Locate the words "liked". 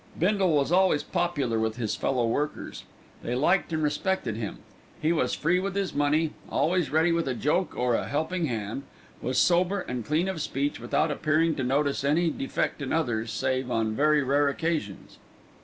3.35-3.71